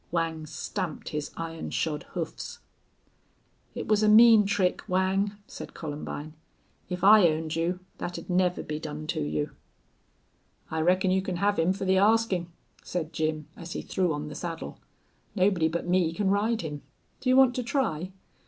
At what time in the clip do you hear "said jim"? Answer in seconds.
12.81-13.47